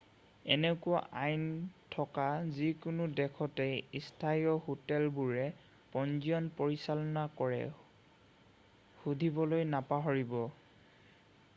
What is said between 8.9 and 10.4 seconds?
সুধিবলৈ নাপাহৰিব।